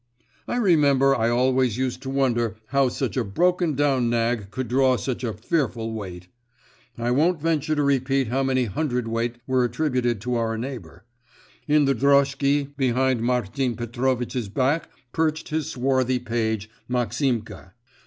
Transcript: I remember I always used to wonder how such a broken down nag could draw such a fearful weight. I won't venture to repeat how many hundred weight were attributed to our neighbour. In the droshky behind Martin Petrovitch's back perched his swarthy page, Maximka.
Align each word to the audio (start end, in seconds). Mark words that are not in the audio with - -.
I 0.47 0.55
remember 0.55 1.15
I 1.15 1.29
always 1.29 1.77
used 1.77 2.01
to 2.01 2.09
wonder 2.09 2.55
how 2.69 2.89
such 2.89 3.15
a 3.17 3.23
broken 3.23 3.75
down 3.75 4.09
nag 4.09 4.49
could 4.49 4.67
draw 4.67 4.97
such 4.97 5.23
a 5.23 5.31
fearful 5.35 5.93
weight. 5.93 6.27
I 6.97 7.11
won't 7.11 7.39
venture 7.39 7.75
to 7.75 7.83
repeat 7.83 8.27
how 8.29 8.41
many 8.41 8.65
hundred 8.65 9.07
weight 9.07 9.35
were 9.45 9.63
attributed 9.63 10.19
to 10.21 10.33
our 10.33 10.57
neighbour. 10.57 11.05
In 11.67 11.85
the 11.85 11.93
droshky 11.93 12.75
behind 12.75 13.21
Martin 13.21 13.75
Petrovitch's 13.75 14.49
back 14.49 14.89
perched 15.11 15.49
his 15.49 15.67
swarthy 15.69 16.17
page, 16.17 16.67
Maximka. 16.89 17.73